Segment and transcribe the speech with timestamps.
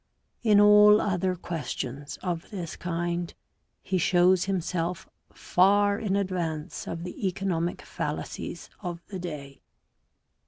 [0.41, 3.31] In all other questions of this kind
[3.83, 9.61] he shows himself far in advance of the economic fallacies of the day.